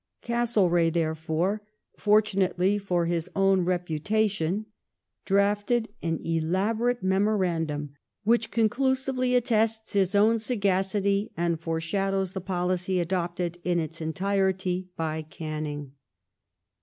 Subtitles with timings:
[0.23, 1.61] Castle reagh, therefore,
[1.95, 4.65] fortunately for his own reputation,
[5.25, 7.93] drafted an elaborate memorandum,
[8.23, 15.21] which conclusively attests his own sagacity and foreshadows the policy adopted in its entirety by
[15.21, 15.91] Canning.